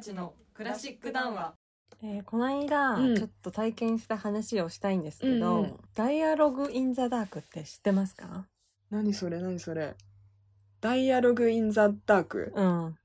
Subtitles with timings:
[0.00, 1.54] ちのクラシック談話。
[2.02, 3.16] えーこの間、うん。
[3.16, 5.80] ちょっと体験した話をしたいんですけど、うんうん。
[5.94, 8.46] ダイアログ・イン・ザ・ダークって知ってますか？
[8.90, 9.40] 何それ？
[9.40, 9.94] 何それ？
[10.80, 12.52] ダイアログ・イン・ザ・ダーク？
[12.56, 12.96] うん。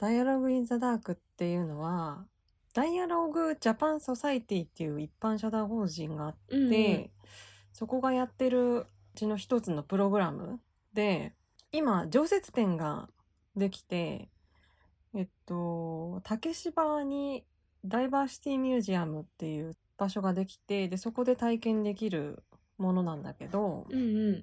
[0.00, 2.24] ダイアログ・イン・ザ・ダークっていうのは、
[2.72, 7.10] ダイアログ・ジャパン・ソサイティっていう一般社団法人があって、で、
[7.72, 10.60] そこがやってるうちの一つのプログラム
[10.94, 11.34] で、
[11.72, 13.08] 今、常設展が
[13.56, 14.30] できて、
[15.14, 17.44] えっと、竹芝に
[17.84, 22.42] ダイバーシティミュージアムっていう場所ができて、で、そこで体験できる
[22.78, 24.42] ものなんだけど、うんうん。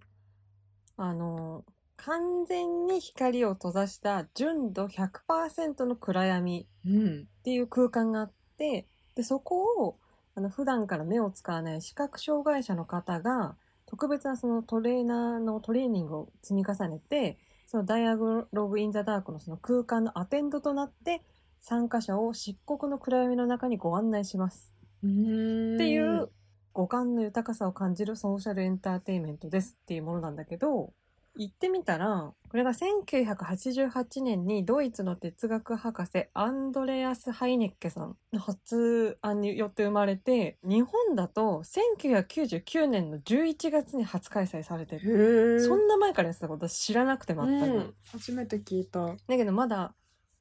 [0.97, 1.63] あの、
[1.97, 7.21] 完全に光を閉ざした純度100%の暗闇うん。
[7.21, 9.99] っていう空間があって、で、そこを、
[10.35, 13.55] あの、普段から目を使わない視覚障害者の方が、
[13.85, 21.21] 特別なそのトレーナーのトレーニングを積み重ねて、そのダイアログ・イン・ザ・ダークのその空間のアテンドとなって、
[21.59, 24.71] 参加者を漆黒の暗闇の中にご案内します。
[25.03, 26.29] うーんっていう
[26.73, 30.93] 五感の豊かさを感じるソーシャルエンターテインメントですっていうものなんだけど、
[31.37, 45.61] 行ってみたら、これが1988年にドイツの哲学博士アンドレアス・ハイネッケさんの発案によって生まれて、日本だと1999年の11月に初開催されてる。
[45.61, 47.49] そんな前からやってたこと私知らなくて全く。
[47.49, 47.93] うん。
[48.11, 49.05] 初めて聞いた。
[49.05, 49.93] だけどまだ、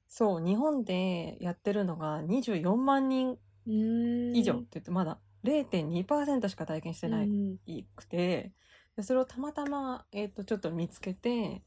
[0.06, 7.58] そう、日本でやってるのが24万人以上って言ってまだ0.2%しか体験してないうん
[7.96, 8.52] くて、で
[9.02, 11.62] それをたまたま、えっ、と、ちょっと見つけて、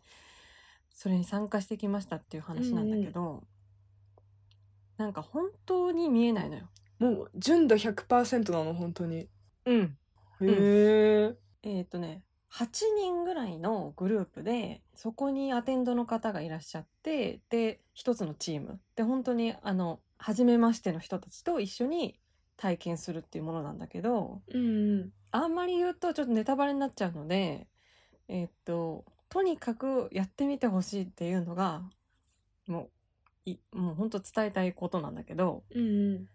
[0.90, 3.44] それに参加してきましたっていう話なんだけど、
[4.98, 6.70] なんか本当に見えないのよ。
[7.00, 9.30] もう純度100%なの本当に
[9.66, 9.98] うん。
[10.42, 12.68] へええっ、とね、8
[12.98, 18.80] 人ぐらいのグループで、そこにアテンドの方がいらっしゃって、で、一つのチーム。
[18.96, 22.20] で、本当に、あの、初めましての人たちと一緒に
[22.56, 27.68] 体験するっていうものなんだけど、うんあんまり言うとちょっとネタバレになっちゃうので、
[28.28, 31.82] えーっと、とにかくやってみてほしいっていうのが、
[32.68, 32.90] も
[33.46, 36.28] う、いもう本当伝えたいことなんだけど、うん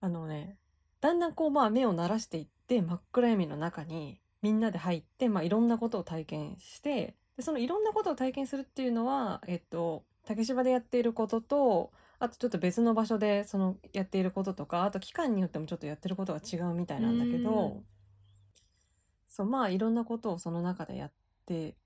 [0.00, 0.56] あのね、
[1.00, 17.84] だんだんこうまあ目を慣らしていって真っ暗闇の中にみんなで入って、まあいろんなことを体験して、でそのいろんなことを体験するっていうのは、えっと、竹芝でやっていることと、あとちょっと別の場所でそのやっていることとか、あと期間によってもちょっとやってることが違うみたいなんだけうどん、
[19.28, 21.12] そう、まあいろんなことをその中でやっ
[21.46, 21.76] て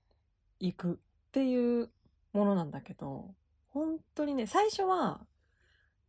[0.59, 0.95] いくっ
[1.31, 1.89] ていう
[2.33, 3.33] ものなんだけど、
[3.69, 5.21] 本当にね、最初は、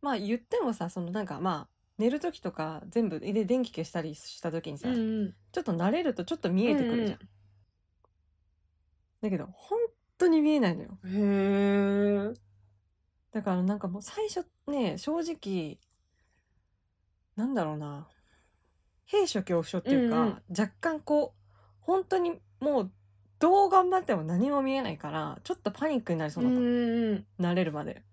[0.01, 7.19] まあ言ってもさ、そのなんかまあ、寝る時とか全部で電気消したりした時にさ、うんちょっと慣れるとちょっと見えてくるじゃん。
[7.19, 7.29] うん
[9.21, 9.79] だけど、本
[10.19, 10.99] 当に見えないのよ。
[11.03, 12.33] へえ
[13.31, 15.79] だからなんかもう最初ね、正直、
[17.35, 18.07] なんだろうな、
[19.05, 20.41] 兵所恐怖症っていうか、うんうん。
[20.49, 22.91] 若干こう、本当にもう、
[23.39, 27.53] どう頑張っても何も見えないから、ちょっとパニックになりそうだった。
[27.53, 28.03] れるまで。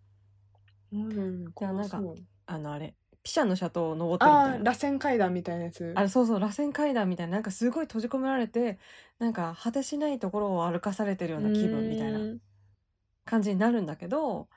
[0.92, 1.44] うん。
[1.58, 2.02] じゃあなんか
[2.46, 4.58] あのあれ、ピシャの斜塔を登ってるみあたいな。
[4.58, 5.92] ー螺旋階段みたいなやつ。
[5.94, 7.34] あれそうそう螺旋階段みたいな。
[7.34, 8.78] なんかすごい閉じ込められて
[9.18, 12.38] なんか果てしないところを歩かされてるような気分みたいなうん。
[13.24, 14.48] 感じになるんだけど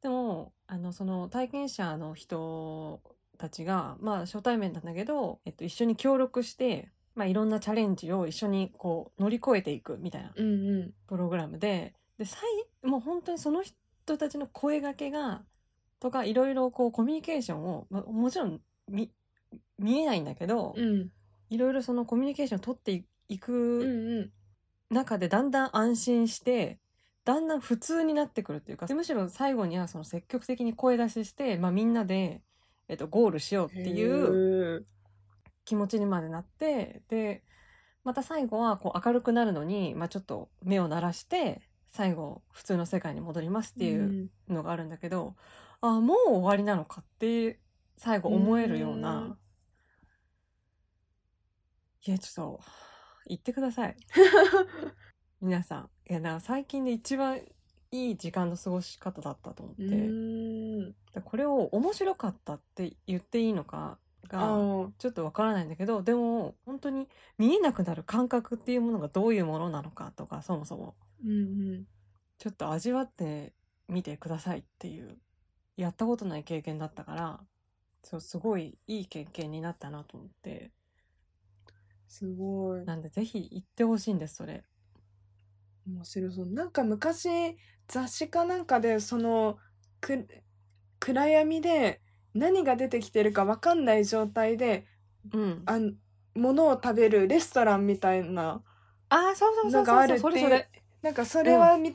[0.00, 3.00] でもあのその体験者の人
[3.42, 10.90] たちがまあ初対面なんだけど、えっと、一緒に協力して、まあ、いろんなチャレンジを一緒にこう乗り越えていくみたいなうんうん。
[11.08, 12.40] プログラムでで最
[12.84, 15.42] もう本当にその人たちの声掛けが
[15.98, 19.10] とかいろいろこうコミュニケーションを、まあ、もちろん見
[19.78, 21.10] 見えないんだけど、うん。
[21.50, 24.30] いろいろそのコミュニケーションを取っていうんくうん。
[24.94, 26.78] 中でだんだん安心して、
[27.24, 32.42] だんだん普通になってくるっていうか、むしろ最後にはその積極的に声出しして、まあみんなで、
[32.88, 34.86] えっと、ゴールしようっていうう
[35.64, 37.42] 気持ちにまでなって、で、
[38.04, 45.36] また最後はこう明るくなるのに、まあちょっと目を鳴らして、最後普通の世界に戻りますっていうのがあるんだけど、
[45.80, 47.60] あもう終わりなのかって
[47.96, 49.38] 最後思えるよううなん。
[52.04, 52.60] いやちょっと
[53.26, 53.96] 言ってください。
[55.40, 55.90] 皆さん。
[56.08, 57.40] いやな最近で一番
[57.92, 63.98] いい時間の過ごし方だったと思って、これを面白かったって言っていいのか
[64.30, 64.90] あがー。
[64.98, 67.06] ちょっとわからないんだけどでも本当に
[67.38, 70.94] 見えなくなる感覚っていうものがどういうものなのかとかそもそも。
[71.24, 71.34] うんう
[71.80, 71.84] ん。
[72.38, 73.52] ちょっと味わって
[73.88, 75.18] みてくださいっていう
[75.76, 77.40] やったことない経験だったから
[78.02, 80.72] そうすごいいい経験になったなと思って。
[82.08, 82.84] すごい。
[82.84, 84.64] なんでぜひ行ってほしいんですそれ
[85.86, 87.28] 面白そうなんか昔
[87.88, 89.58] 雑誌かなんかでその
[90.00, 90.26] く
[91.00, 92.00] 暗闇で
[92.34, 94.86] 何が出てきてるか分かんない状態で
[95.32, 95.62] うん。
[95.66, 95.94] あん
[96.34, 98.62] 物を食べるレストランみたいな
[99.08, 99.82] ああ、そうそうそうそう。
[99.82, 100.68] のがあるってそれそれ。
[101.02, 101.94] なんかそれはみ、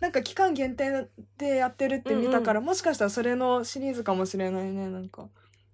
[0.00, 1.08] なんか期間限定
[1.38, 5.28] でやってるって見たから、もしかしたらそれのシリーズかもしれないねなんか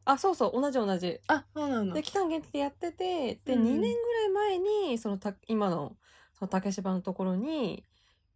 [0.04, 1.18] あ、そうそう、同じ同じ。
[1.28, 5.96] あそうなんだで、期間限定でやってて、で、うん2年ぐらい前に、そのた、今の、
[6.40, 7.84] その竹芝のところに、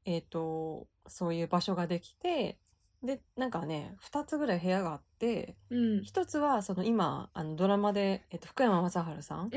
[0.05, 2.59] えっ、と、そういう場所ができて、
[3.03, 6.03] で、なんかね、2つぐらい部屋があって、うん。
[6.03, 9.51] 一つは、その今、あの、ドラマで、えっ、と、福山雅治さん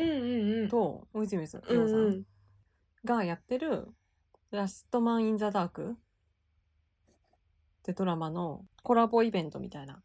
[0.70, 2.26] と、大泉洋さん
[3.04, 3.88] がやってる、
[4.52, 5.96] ラストマン・イン・ザ・ダークっ
[7.84, 10.02] てドラマのコラボイベントみたいな。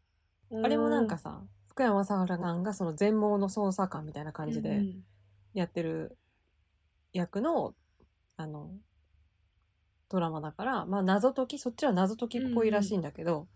[0.51, 4.83] あれもなんかさ、福山雅治さんがその全盲の捜査官みたいな感じで
[5.53, 6.17] やってる
[7.13, 7.73] 役の、
[8.37, 8.71] あの、
[10.09, 13.47] ドラマだから、まあ謎解き、そっちは謎解きっぽいらしいんだけど、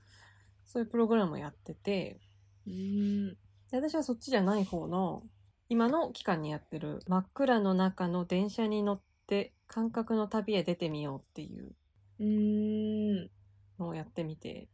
[0.66, 2.20] そういうプログラムをやってて、
[2.66, 3.38] うん。
[3.72, 5.24] で私はそっちじゃない方の、
[5.70, 11.76] 今の期間にやってる真っ暗の中の電車に乗って感覚の旅へ出てみようっていう
[12.20, 13.30] うん。
[13.80, 14.68] のをやってみて、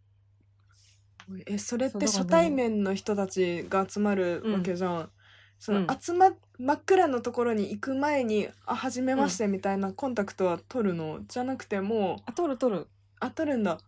[1.45, 5.11] えそれって初対面の人たちが集まるわけじゃん、
[5.59, 5.87] その、うん。
[5.99, 12.87] 集ま真っ暗のところに行く前に「あ初めまして」みたいなコンタクトは取るの、じゃなくてもうあ、撮る撮る。
[13.19, 13.79] あ取るんだ。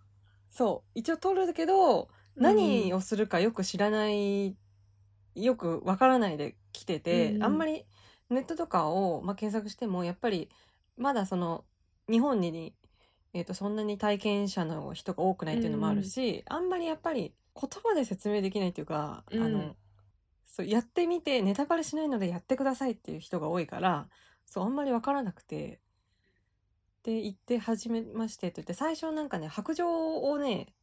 [0.50, 0.92] そう。
[0.96, 4.56] 一応撮るけど、何ををするかよく知らない、
[5.36, 7.86] よくわからないで来てて、うんあんまり
[8.30, 10.50] ネットとかを、まあ、検索しても、やっぱり、
[10.98, 11.66] まだその、
[12.10, 12.74] 日本に、
[13.34, 19.44] えっ、と、そんなに体験者の人が多くないっていうのもあるし、あんまりやっぱり言葉で説明できないっていうか、うん。
[19.44, 19.76] あの、
[20.46, 24.08] そう、やってみて、ネタバレしないのでやってくださいっていう人が多いから、
[24.46, 25.82] そう、あんまりわからなくて、
[27.04, 30.74] で、行って、初めましてって言って、最初なんかね、白状をね、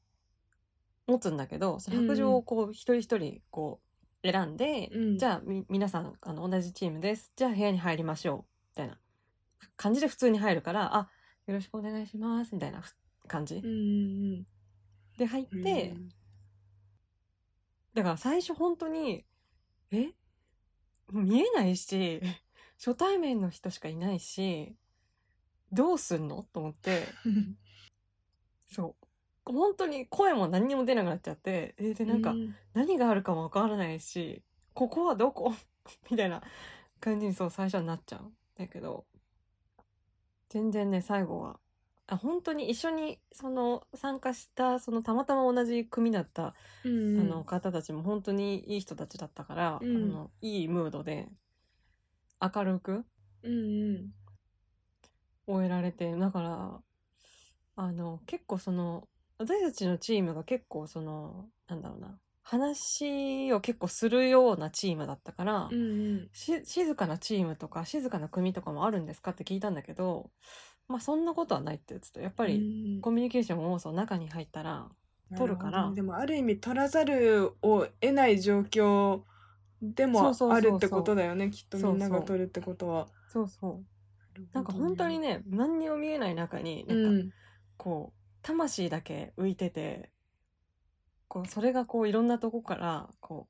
[1.06, 3.80] 持つんだけど、その白状をこう、一人一人、こ
[4.22, 7.32] う、選んで、うんじゃあ、み、皆さん、あの、同じチームです。
[7.34, 8.38] じゃあ、部屋に入りましょう。
[8.38, 8.98] みたいな
[9.76, 11.10] 感じで普通に入るから、あ、
[11.46, 12.54] よろしくお願いします。
[12.54, 12.94] みたいなふ
[13.26, 13.68] 感じうんう
[14.38, 14.46] ん
[15.16, 15.94] で入っうんて、
[17.94, 19.24] だから最初本当に、
[19.92, 20.12] え？
[21.12, 22.20] 見えないし、
[22.78, 24.74] 初対面の人しかいないし、
[25.72, 26.44] どうすんの？
[26.52, 27.56] と思って、う ん
[28.68, 29.52] そう。
[29.52, 32.54] 本当に声も何にも出なくなっちゃって、えで、なんかう、ん。
[32.74, 34.42] 何があるかもわからないし、
[34.74, 35.52] ここはどこ？
[36.10, 36.42] みたいな
[37.00, 39.06] 感じにそう最初はなっちゃうんだけど、
[40.48, 41.58] 全然ね、最後は、
[42.12, 46.54] あ本当に一緒にその参加した、そのたまたま同じ組だった
[46.84, 49.96] うんあの方たちも本当にいい人たちだったから、うん。
[49.96, 51.28] あのいいムードで
[52.40, 53.04] 明るく
[53.42, 54.10] うんうん。
[55.46, 56.80] 終えられてだから
[57.76, 65.78] あの結構その私たちのチームが結構そのなんだろうな話を結構するようなチームだったから、うんう
[66.24, 66.28] ん。
[66.32, 70.30] し静かなチームとか静かな組とかもあるんですかって聞いたんだけど
[70.92, 72.20] まあそんなことはないって言ってた。
[72.20, 73.00] やっぱり、うん。
[73.00, 74.88] コミュニケーションをその中に入ったら
[75.36, 75.90] 取るから。
[75.94, 79.22] でもある意味取らざるを得ない状況
[79.80, 81.50] でもあるってことだよね。
[81.50, 83.08] きっとみんなが取るってことは。
[83.28, 83.84] そうそう
[84.52, 87.32] なんか本当にね何にも見えない中にうなんかん。
[87.76, 90.10] こう魂だけ浮いてて
[91.28, 93.48] こうそれがこういろんなとこからこ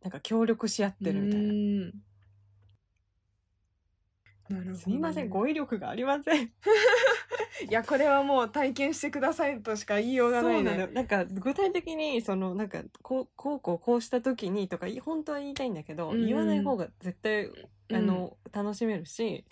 [0.00, 1.92] うなんか協力し合ってるみたいな。
[4.50, 6.52] うんなるほどねすみません語彙力がありません。
[7.68, 10.70] いやこれはもう体験してくださいとしか言いようがないね。
[10.70, 10.88] そうなのよ。
[10.92, 17.52] なんか具体的にそのなんかこうこうこうこうした時にとかい本当は言いたいんだけど、うんうん言わない方が絶対う
[17.92, 19.46] んあの、楽しめるし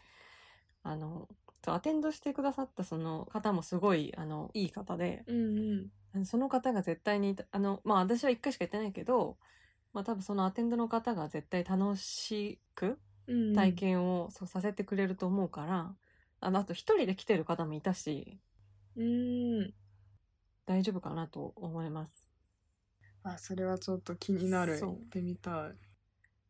[0.83, 1.27] あの
[1.67, 9.37] アテンドしてくださったその方もすごいあのいい方でうんうんその方が絶対にあのまあ私は一回しか行ってないけど
[9.93, 12.99] まあ多分そのアテンドの方が絶対楽しくうん
[13.55, 15.95] 体験を、そうさせてくれると思うから
[16.41, 18.39] あのあと一人で来てる方もいたし
[18.97, 19.75] うん。
[20.67, 22.27] 大丈夫かなと思います。
[23.23, 24.79] あそれはちょっと気になる。
[24.79, 25.75] 行ってみたい。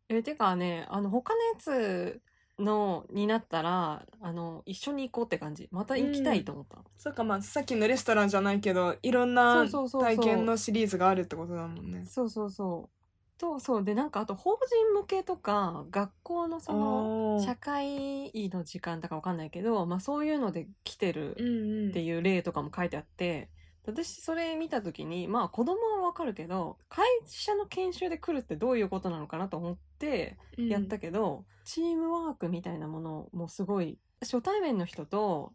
[0.08, 2.20] えてかねあの他のやつ
[2.58, 5.68] のになったらあの一緒に行こうって感じ。
[5.70, 10.16] また行きたいと思った、そっかまあさっきのレストランじゃないけどいろんなそうそうそうそう。
[10.16, 12.04] 体験のシリーズがあるってことだもんね。
[12.06, 12.95] そうそうそう
[13.38, 21.90] とそうでなんかあと法人向けとか学校のその社会の時間とかわかんないけど、まあ、そういうので来てるうんうん。
[21.90, 23.50] っていう例とかも書いてあって
[23.86, 30.68] 私それ見た時にまあ子供はわかるけど会社の研修で来るってどういうことなのかなと思ってうん。
[30.68, 35.52] やったけど、チームワークみたいなものもすごい初対面の人と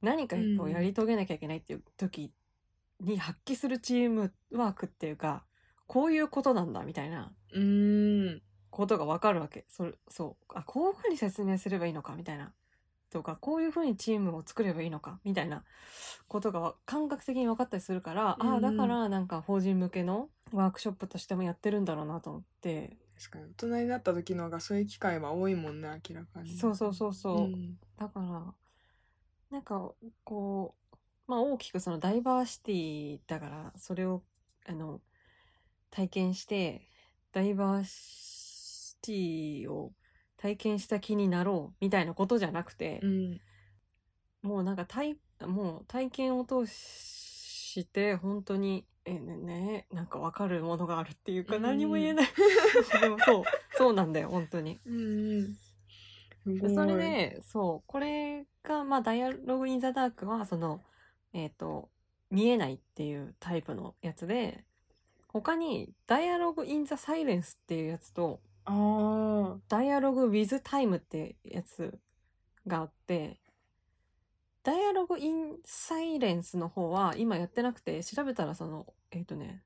[0.00, 0.70] 何かこううん。
[0.70, 2.32] やり遂げなきゃいけないっていう時
[3.00, 5.44] に発揮するチームワークっていうか
[5.92, 7.34] こういうことなんだみたいな。
[7.52, 8.42] うーん。
[8.70, 9.66] ことがわかるわけ。
[9.68, 10.44] それそう。
[10.54, 12.54] あこういうふうに説明すればいいのかみたいな。
[13.10, 15.64] とかこういうふうにチームを作ればいいのかみたいな。
[16.28, 18.54] ことがわ感覚的に分かったりするから、うんうん。
[18.54, 22.96] ああだからなんか法人向けのワークショップとしてもやってるんだろうなと思って。
[23.18, 23.44] 確かに。
[23.50, 26.56] 大人になった時の方がそういう機会は多いもんね明らかに。
[26.56, 27.78] そうそうそうそう、ん。
[27.98, 28.54] だから
[29.50, 29.92] なんか
[30.24, 30.96] こう
[31.26, 34.22] まあ大きくそのダイバーシティだからそれを
[34.66, 35.02] あの
[35.92, 36.88] 体験して
[37.32, 39.92] ダイバーシティを
[40.36, 43.40] 体験した気になろうみたいなことじゃなくて、うん。
[44.42, 51.62] もうなんか体もう体験を通して本当にえねねなんか分かるものがあるっていうかうん。
[51.62, 52.26] 何も言えない。
[53.00, 54.80] でもそうそうなんだよ本当に。
[54.84, 55.56] うん
[56.74, 60.82] それでそうこれがまあ「ダイアログ・イン・ザ・ダーク」はその
[61.32, 61.88] えっ、と
[62.30, 64.64] 見えないっていうタイプのやつで
[65.32, 71.98] 他に「ダイアログ・イン・ザ・サイレンス」っていうやつとああ「ダイアログ・ウィズ・タイム」ってやつ
[72.66, 73.40] があって
[74.62, 79.64] ダイアログ・イン・サイレンスの方は今やってなくて調べたらそのえっ、とね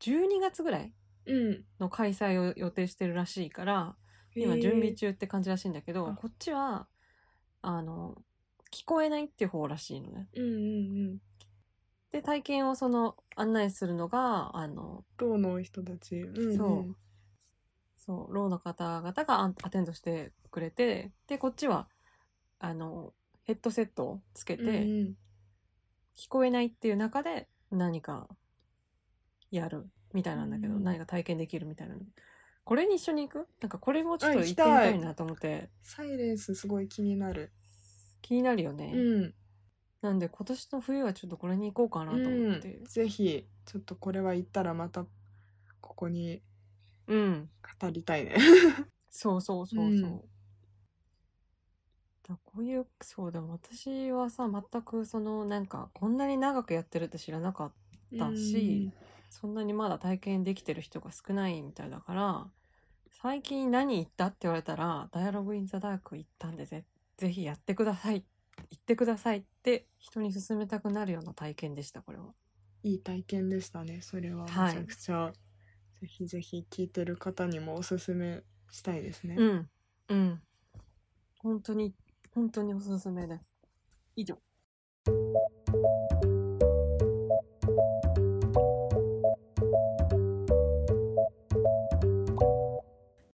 [0.00, 0.94] 12月ぐらい
[1.26, 3.96] うんの開催を予定してるらしいから
[4.36, 6.14] 今準備中って感じらしいんだけどあ。
[6.14, 6.88] こっちは
[7.62, 8.22] あの
[8.72, 10.28] 聞こえないっていう方らしいのね。
[10.34, 10.58] うんうんう
[11.14, 11.18] ん
[12.12, 16.96] で体験をその案内するのがあのろうの人たち、うんうん、そう。
[17.96, 21.86] そうろうの方々がアテンドしてくれてでこっちは
[22.58, 23.12] あの
[23.44, 24.70] ヘッドセットをつけて、うんう
[25.04, 25.14] ん。
[26.16, 28.28] 聞こえないっていう中で何か
[29.50, 32.00] やるみたいなんだけど、うん何か体験できるみたいなの。
[32.64, 33.48] これに一緒に行く？
[33.60, 35.70] なんかこれもちょっと行ってみたいなと思って。
[35.82, 37.52] サイレンスすごい気になる。
[38.22, 38.92] 気になるよね。
[38.94, 39.34] うん
[40.02, 42.84] なんで今年の冬はちょっとこれに行こうかなと思ってうん、。
[42.86, 45.04] ぜひちょっとこれは行ったらまた
[45.80, 46.42] ここに
[47.06, 47.50] うん。
[47.80, 48.36] 語りたいね
[49.10, 50.10] そうそうそうそう。
[50.10, 50.22] うん
[52.30, 57.72] だこういう、そうだ、私はさ、全くその、なんか、こんなに長くやってるって知らなかっ
[58.18, 58.90] たし、
[59.30, 62.46] そんなにまだ体験できてる人が少ないみたいだから、
[63.10, 66.84] 最近何行ったって言われたら、ダイアログインザダーク行ったんでぜ、
[67.16, 68.24] ぜひやってください。
[68.70, 72.34] 行ってくださいって人に勧めたくなるような体験でした、これは。
[72.82, 75.32] いい体験でしたねそれはめちはいゃくちゃ、
[76.00, 79.70] ぜひぜひ聞いてる方にもおすすめしたいですね、うん。
[80.08, 80.42] うん。
[81.38, 81.94] 本当に、
[82.34, 83.44] 本当におすすめです。
[84.16, 84.38] 以上。